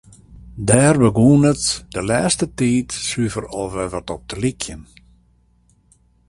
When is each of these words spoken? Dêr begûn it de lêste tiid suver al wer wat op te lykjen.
Dêr 0.67 0.95
begûn 1.01 1.43
it 1.51 1.63
de 1.93 2.01
lêste 2.09 2.45
tiid 2.57 2.89
suver 3.09 3.45
al 3.59 3.67
wer 3.75 3.89
wat 3.93 4.07
op 4.15 4.21
te 4.29 4.35
lykjen. 4.43 4.81